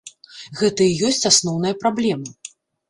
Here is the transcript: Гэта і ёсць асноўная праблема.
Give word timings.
Гэта 0.61 0.81
і 0.93 0.97
ёсць 1.11 1.29
асноўная 1.31 1.75
праблема. 1.87 2.55